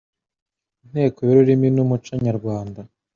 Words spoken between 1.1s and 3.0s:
y'Ururimi n'Umuco nyarwanda